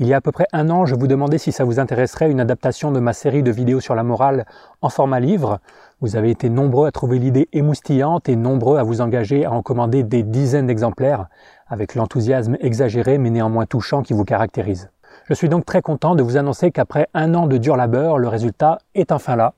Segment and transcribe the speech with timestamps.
[0.00, 2.30] Il y a à peu près un an, je vous demandais si ça vous intéresserait
[2.30, 4.46] une adaptation de ma série de vidéos sur la morale
[4.80, 5.58] en format livre.
[6.00, 9.60] Vous avez été nombreux à trouver l'idée émoustillante et nombreux à vous engager à en
[9.60, 11.26] commander des dizaines d'exemplaires,
[11.68, 14.88] avec l'enthousiasme exagéré mais néanmoins touchant qui vous caractérise.
[15.28, 18.28] Je suis donc très content de vous annoncer qu'après un an de dur labeur, le
[18.28, 19.52] résultat est enfin là.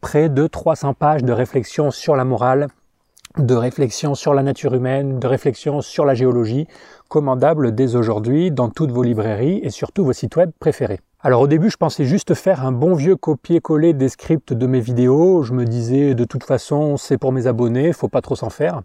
[0.00, 2.68] Près de 300 pages de réflexion sur la morale,
[3.36, 6.66] de réflexion sur la nature humaine, de réflexion sur la géologie,
[7.08, 11.00] commandable dès aujourd'hui dans toutes vos librairies et surtout vos sites web préférés.
[11.20, 14.80] Alors au début, je pensais juste faire un bon vieux copier-coller des scripts de mes
[14.80, 15.42] vidéos.
[15.42, 18.82] Je me disais de toute façon, c'est pour mes abonnés, faut pas trop s'en faire.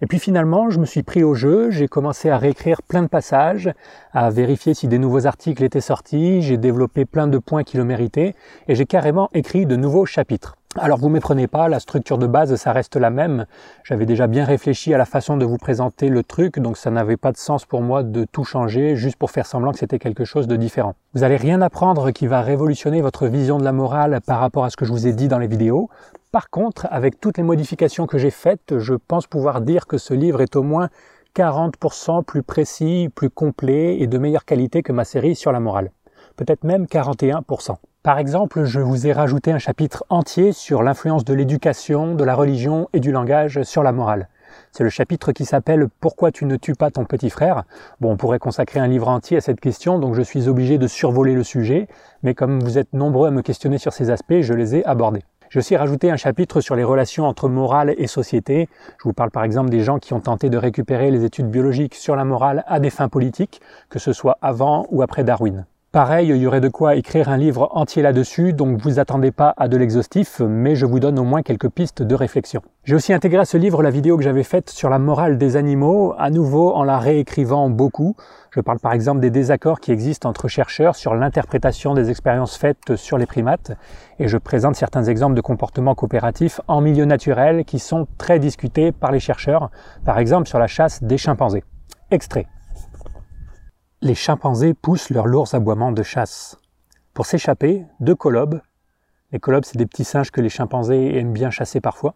[0.00, 3.08] Et puis finalement, je me suis pris au jeu, j'ai commencé à réécrire plein de
[3.08, 3.72] passages,
[4.12, 7.84] à vérifier si des nouveaux articles étaient sortis, j'ai développé plein de points qui le
[7.84, 8.34] méritaient,
[8.66, 10.56] et j'ai carrément écrit de nouveaux chapitres.
[10.78, 13.44] Alors vous méprenez pas, la structure de base ça reste la même.
[13.84, 17.18] J'avais déjà bien réfléchi à la façon de vous présenter le truc, donc ça n'avait
[17.18, 20.24] pas de sens pour moi de tout changer juste pour faire semblant que c'était quelque
[20.24, 20.94] chose de différent.
[21.12, 24.70] Vous allez rien apprendre qui va révolutionner votre vision de la morale par rapport à
[24.70, 25.90] ce que je vous ai dit dans les vidéos.
[26.30, 30.14] Par contre, avec toutes les modifications que j'ai faites, je pense pouvoir dire que ce
[30.14, 30.88] livre est au moins
[31.36, 35.90] 40% plus précis, plus complet et de meilleure qualité que ma série sur la morale.
[36.36, 37.76] Peut-être même 41%.
[38.02, 42.34] Par exemple, je vous ai rajouté un chapitre entier sur l'influence de l'éducation, de la
[42.34, 44.28] religion et du langage sur la morale.
[44.72, 47.62] C'est le chapitre qui s'appelle Pourquoi tu ne tues pas ton petit frère?
[48.00, 50.88] Bon, on pourrait consacrer un livre entier à cette question, donc je suis obligé de
[50.88, 51.86] survoler le sujet,
[52.24, 55.22] mais comme vous êtes nombreux à me questionner sur ces aspects, je les ai abordés.
[55.50, 58.68] J'ai aussi rajouté un chapitre sur les relations entre morale et société.
[58.98, 61.94] Je vous parle par exemple des gens qui ont tenté de récupérer les études biologiques
[61.94, 65.66] sur la morale à des fins politiques, que ce soit avant ou après Darwin.
[65.92, 69.52] Pareil, il y aurait de quoi écrire un livre entier là-dessus, donc vous attendez pas
[69.58, 72.62] à de l'exhaustif, mais je vous donne au moins quelques pistes de réflexion.
[72.84, 75.54] J'ai aussi intégré à ce livre la vidéo que j'avais faite sur la morale des
[75.56, 78.16] animaux, à nouveau en la réécrivant beaucoup.
[78.52, 82.96] Je parle par exemple des désaccords qui existent entre chercheurs sur l'interprétation des expériences faites
[82.96, 83.72] sur les primates,
[84.18, 88.92] et je présente certains exemples de comportements coopératifs en milieu naturel qui sont très discutés
[88.92, 89.70] par les chercheurs,
[90.06, 91.64] par exemple sur la chasse des chimpanzés.
[92.10, 92.46] Extrait.
[94.04, 96.58] Les chimpanzés poussent leurs lourds aboiements de chasse.
[97.14, 98.60] Pour s'échapper, deux colobes,
[99.30, 102.14] les colobes c'est des petits singes que les chimpanzés aiment bien chasser parfois,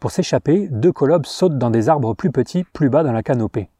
[0.00, 3.70] pour s'échapper, deux colobes sautent dans des arbres plus petits, plus bas dans la canopée.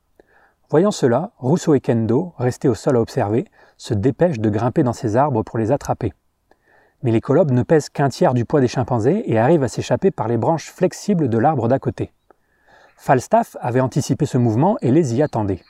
[0.71, 3.47] Voyant cela, Rousseau et Kendo, restés au sol à observer,
[3.79, 6.13] se dépêchent de grimper dans ces arbres pour les attraper.
[7.03, 10.13] Mais les colobes ne pèsent qu'un tiers du poids des chimpanzés et arrivent à s'échapper
[10.13, 12.13] par les branches flexibles de l'arbre d'à côté.
[12.97, 15.63] Falstaff avait anticipé ce mouvement et les y attendait.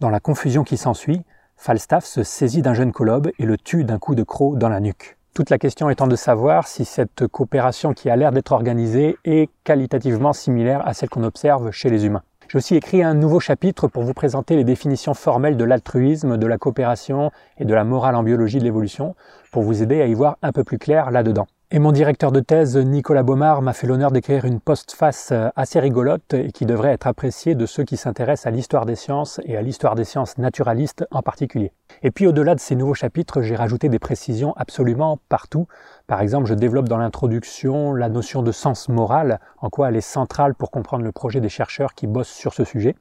[0.00, 1.20] Dans la confusion qui s'ensuit,
[1.56, 4.80] Falstaff se saisit d'un jeune colobe et le tue d'un coup de croc dans la
[4.80, 5.18] nuque.
[5.34, 9.50] Toute la question étant de savoir si cette coopération qui a l'air d'être organisée est
[9.62, 12.22] qualitativement similaire à celle qu'on observe chez les humains.
[12.48, 16.46] J'ai aussi écrit un nouveau chapitre pour vous présenter les définitions formelles de l'altruisme, de
[16.46, 19.14] la coopération et de la morale en biologie de l'évolution,
[19.52, 21.46] pour vous aider à y voir un peu plus clair là-dedans.
[21.72, 25.78] Et mon directeur de thèse, Nicolas Baumard, m'a fait l'honneur d'écrire une postface euh, assez
[25.78, 29.56] rigolote et qui devrait être appréciée de ceux qui s'intéressent à l'histoire des sciences et
[29.56, 31.72] à l'histoire des sciences naturalistes en particulier.
[32.02, 35.68] Et puis au-delà de ces nouveaux chapitres, j'ai rajouté des précisions absolument partout.
[36.08, 40.00] Par exemple, je développe dans l'introduction la notion de sens moral, en quoi elle est
[40.00, 42.96] centrale pour comprendre le projet des chercheurs qui bossent sur ce sujet.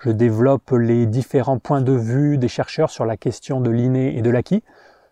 [0.00, 4.22] Je développe les différents points de vue des chercheurs sur la question de l'inné et
[4.22, 4.64] de l'acquis.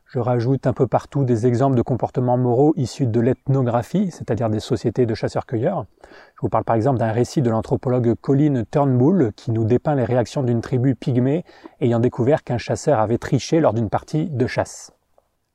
[0.09, 4.61] Je rajoute un peu partout des exemples de comportements moraux issus de l'ethnographie, c'est-à-dire des
[4.61, 5.85] sociétés de chasseurs-cueilleurs.
[6.37, 10.05] Je vous parle par exemple d'un récit de l'anthropologue Colin Turnbull qui nous dépeint les
[10.05, 11.45] réactions d'une tribu pygmée
[11.81, 14.93] ayant découvert qu'un chasseur avait triché lors d'une partie de chasse.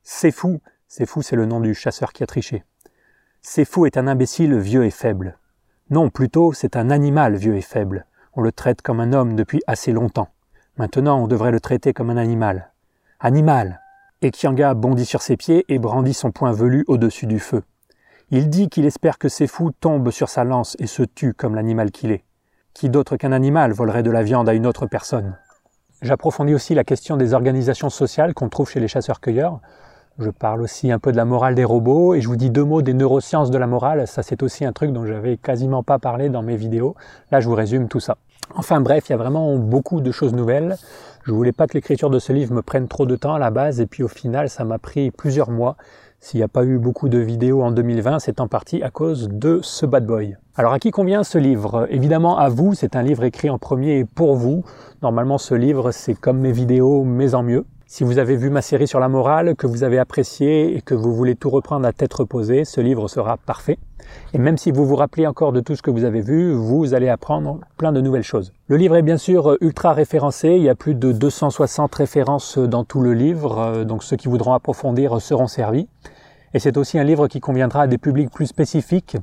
[0.02, 2.62] C'est fou, c'est fou, c'est le nom du chasseur qui a triché.
[3.40, 5.38] C'est fou est un imbécile vieux et faible.
[5.88, 8.04] Non, plutôt, c'est un animal vieux et faible.
[8.34, 10.28] On le traite comme un homme depuis assez longtemps.
[10.76, 12.70] Maintenant, on devrait le traiter comme un animal.
[13.18, 13.81] Animal
[14.22, 17.62] et Kianga bondit sur ses pieds et brandit son poing velu au-dessus du feu.
[18.30, 21.54] Il dit qu'il espère que ses fous tombent sur sa lance et se tuent comme
[21.54, 22.24] l'animal qu'il est.
[22.72, 25.36] Qui d'autre qu'un animal volerait de la viande à une autre personne?
[26.00, 29.60] J'approfondis aussi la question des organisations sociales qu'on trouve chez les chasseurs-cueilleurs.
[30.18, 32.64] Je parle aussi un peu de la morale des robots et je vous dis deux
[32.64, 34.06] mots des neurosciences de la morale.
[34.06, 36.94] Ça, c'est aussi un truc dont j'avais quasiment pas parlé dans mes vidéos.
[37.30, 38.16] Là, je vous résume tout ça.
[38.54, 40.76] Enfin bref, il y a vraiment beaucoup de choses nouvelles.
[41.24, 43.50] Je voulais pas que l'écriture de ce livre me prenne trop de temps à la
[43.50, 45.76] base et puis au final ça m'a pris plusieurs mois.
[46.20, 49.28] S'il n'y a pas eu beaucoup de vidéos en 2020, c'est en partie à cause
[49.28, 50.36] de ce bad boy.
[50.54, 51.86] Alors à qui convient ce livre?
[51.90, 54.64] Évidemment à vous, c'est un livre écrit en premier pour vous.
[55.02, 57.64] Normalement ce livre c'est comme mes vidéos mais en mieux.
[57.94, 60.94] Si vous avez vu ma série sur la morale, que vous avez apprécié et que
[60.94, 63.78] vous voulez tout reprendre à tête reposée, ce livre sera parfait.
[64.32, 66.94] Et même si vous vous rappelez encore de tout ce que vous avez vu, vous
[66.94, 68.54] allez apprendre plein de nouvelles choses.
[68.66, 72.84] Le livre est bien sûr ultra référencé, il y a plus de 260 références dans
[72.84, 75.86] tout le livre, euh, donc ceux qui voudront approfondir seront servis.
[76.54, 79.18] Et c'est aussi un livre qui conviendra à des publics plus spécifiques,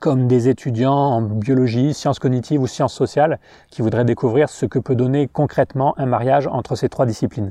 [0.00, 3.38] comme des étudiants en biologie, sciences cognitives ou sciences sociales,
[3.70, 7.50] qui voudraient découvrir ce que peut donner concrètement un mariage entre ces trois disciplines.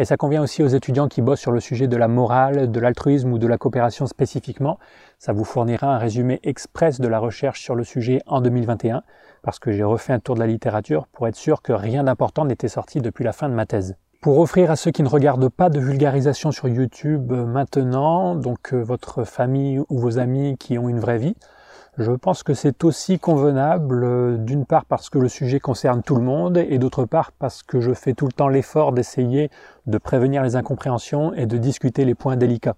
[0.00, 2.80] Et ça convient aussi aux étudiants qui bossent sur le sujet de la morale, de
[2.80, 4.78] l'altruisme ou de la coopération spécifiquement.
[5.18, 9.02] Ça vous fournira un résumé express de la recherche sur le sujet en 2021,
[9.42, 12.44] parce que j'ai refait un tour de la littérature pour être sûr que rien d'important
[12.44, 13.96] n'était sorti depuis la fin de ma thèse.
[14.20, 18.80] Pour offrir à ceux qui ne regardent pas de vulgarisation sur YouTube maintenant, donc euh,
[18.80, 21.36] votre famille ou vos amis qui ont une vraie vie,
[21.98, 26.14] je pense que c'est aussi convenable, euh, d'une part parce que le sujet concerne tout
[26.14, 29.50] le monde, et d'autre part parce que je fais tout le temps l'effort d'essayer
[29.86, 32.76] de prévenir les incompréhensions et de discuter les points délicats.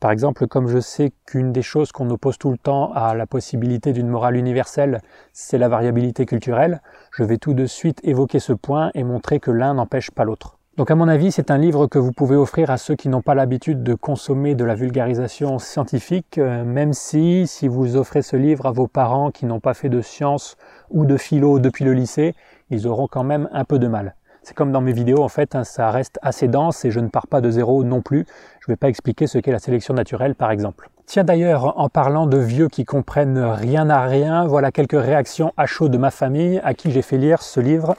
[0.00, 3.26] Par exemple, comme je sais qu'une des choses qu'on oppose tout le temps à la
[3.26, 5.02] possibilité d'une morale universelle,
[5.34, 6.80] c'est la variabilité culturelle,
[7.12, 10.55] je vais tout de suite évoquer ce point et montrer que l'un n'empêche pas l'autre.
[10.76, 13.22] Donc à mon avis, c'est un livre que vous pouvez offrir à ceux qui n'ont
[13.22, 18.36] pas l'habitude de consommer de la vulgarisation scientifique, euh, même si, si vous offrez ce
[18.36, 20.58] livre à vos parents qui n'ont pas fait de sciences
[20.90, 22.34] ou de philo depuis le lycée,
[22.68, 24.16] ils auront quand même un peu de mal.
[24.42, 27.08] C'est comme dans mes vidéos, en fait, hein, ça reste assez dense et je ne
[27.08, 28.26] pars pas de zéro non plus.
[28.60, 30.90] Je ne vais pas expliquer ce qu'est la sélection naturelle, par exemple.
[31.06, 35.64] Tiens d'ailleurs, en parlant de vieux qui comprennent rien à rien, voilà quelques réactions à
[35.64, 37.96] chaud de ma famille à qui j'ai fait lire ce livre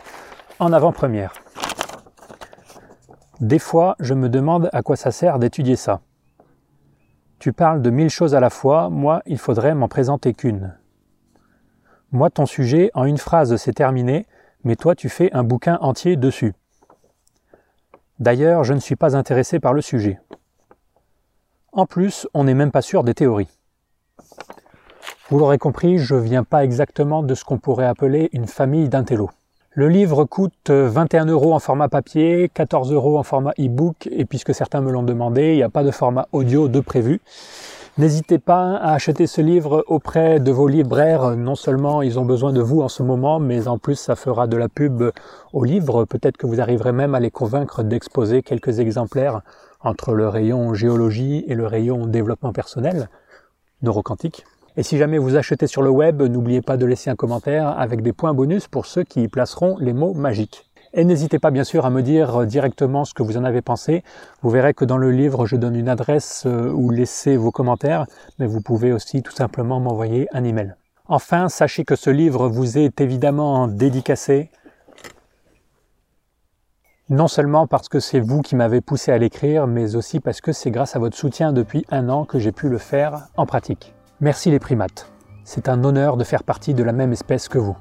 [0.59, 1.33] en avant-première.
[3.39, 6.01] Des fois, je me demande à quoi ça sert d'étudier ça.
[7.38, 10.75] Tu parles de mille choses à la fois, moi, il faudrait m'en présenter qu'une.
[12.12, 14.25] Moi, ton sujet, en une phrase, c'est terminé,
[14.63, 16.54] mais toi, tu fais un bouquin entier dessus.
[18.19, 20.19] D'ailleurs, je ne suis pas intéressé par le sujet.
[21.72, 23.50] En plus, on n'est même pas sûr des théories.
[25.30, 29.30] Vous l'aurez compris, je viens pas exactement de ce qu'on pourrait appeler une famille d'intello.
[29.77, 34.56] Le livre coûte 21 euros en format papier, 14 euros en format e-book, et puisque
[34.56, 37.21] certains me l'ont demandé, il n'y a pas de format audio de prévu.
[38.00, 41.35] N'hésitez pas à acheter ce livre auprès de vos libraires.
[41.35, 44.47] Non seulement ils ont besoin de vous en ce moment, mais en plus ça fera
[44.47, 45.12] de la pub
[45.53, 46.06] au livre.
[46.06, 49.41] Peut-être que vous arriverez même à les convaincre d'exposer quelques exemplaires
[49.81, 53.09] entre le rayon géologie et le rayon développement personnel,
[53.83, 54.44] neuroquantique.
[54.77, 58.03] Et si jamais vous achetez sur le web, n'oubliez pas de laisser un commentaire avec
[58.03, 60.69] des points bonus pour ceux qui y placeront les mots magiques.
[60.94, 64.03] Et n'hésitez pas bien sûr à me dire directement ce que vous en avez pensé.
[64.44, 68.06] Vous verrez que dans le livre, je donne une adresse euh, où laisser vos commentaires,
[68.38, 70.75] mais vous pouvez aussi tout simplement m'envoyer un email.
[71.07, 74.51] Enfin, sachez que ce livre vous est évidemment dédicacé,
[77.09, 80.51] non seulement parce que c'est vous qui m'avez poussé à l'écrire, mais aussi parce que
[80.51, 83.96] c'est grâce à votre soutien depuis un an que j'ai pu le faire en pratique.
[84.19, 85.11] Merci les primates.
[85.43, 87.77] C'est un honneur de faire partie de la même espèce que vous.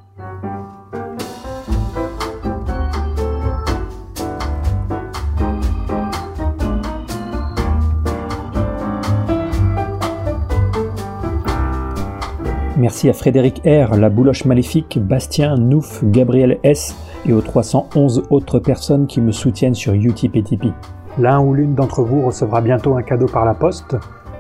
[12.77, 16.95] Merci à Frédéric R, la bouloche maléfique, Bastien, Nouf, Gabriel S
[17.25, 20.75] et aux 311 autres personnes qui me soutiennent sur Utip et Tipeee.
[21.19, 23.97] L'un ou l'une d'entre vous recevra bientôt un cadeau par la poste.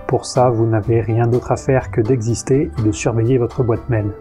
[0.06, 3.88] Pour ça, vous n'avez rien d'autre à faire que d'exister et de surveiller votre boîte
[3.88, 4.12] mail.